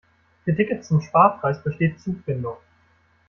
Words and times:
Für 0.45 0.55
Tickets 0.55 0.87
zum 0.87 0.99
Sparpreis 0.99 1.61
besteht 1.63 2.01
Zugbindung. 2.01 2.57